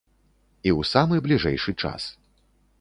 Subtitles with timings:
[0.69, 2.11] І ў самы бліжэйшы час.